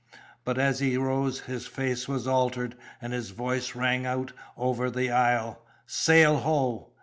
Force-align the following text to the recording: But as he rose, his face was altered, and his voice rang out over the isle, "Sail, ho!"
But 0.43 0.57
as 0.57 0.79
he 0.79 0.97
rose, 0.97 1.41
his 1.41 1.67
face 1.67 2.07
was 2.07 2.25
altered, 2.25 2.73
and 3.03 3.13
his 3.13 3.29
voice 3.29 3.75
rang 3.75 4.03
out 4.07 4.31
over 4.57 4.89
the 4.89 5.11
isle, 5.11 5.61
"Sail, 5.85 6.37
ho!" 6.37 6.89